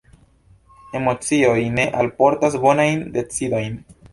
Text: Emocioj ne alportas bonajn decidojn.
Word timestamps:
Emocioj 0.99 1.59
ne 1.75 1.87
alportas 2.01 2.59
bonajn 2.65 3.07
decidojn. 3.19 3.79